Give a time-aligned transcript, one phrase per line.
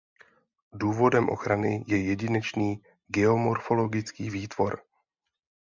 [0.73, 4.81] Důvodem ochrany je jedinečný geomorfologický výtvor.